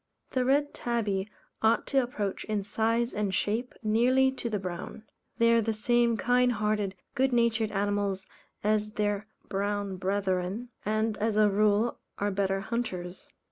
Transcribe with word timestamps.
The 0.31 0.43
Red 0.43 0.73
Tabby 0.73 1.29
ought 1.61 1.85
to 1.93 2.01
approach 2.01 2.43
in 2.45 2.63
size, 2.63 3.13
and 3.13 3.35
shape, 3.35 3.75
nearly 3.83 4.31
to 4.31 4.49
the 4.49 4.57
Brown. 4.57 5.03
They 5.37 5.53
are 5.53 5.61
the 5.61 5.73
same 5.73 6.17
kind 6.17 6.53
hearted, 6.53 6.95
good 7.13 7.31
natured 7.31 7.71
animals 7.71 8.25
as 8.63 8.93
their 8.93 9.27
brown 9.47 9.97
brethren, 9.97 10.69
and 10.83 11.17
as 11.19 11.37
a 11.37 11.51
rule 11.51 11.99
are 12.17 12.31
better 12.31 12.61
hunters. 12.61 13.27